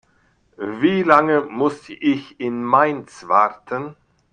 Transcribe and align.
Wie 0.57 1.03
lange 1.03 1.41
muss 1.41 1.87
ich 1.87 2.39
in 2.39 2.63
Mainz 2.63 3.27
warten? 3.27 3.95